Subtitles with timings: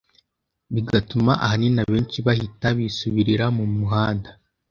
[0.73, 4.29] bigatuma ahanini abenshi bahita bisubirira mu muhanda.